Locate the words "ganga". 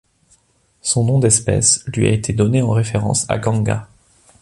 3.37-3.87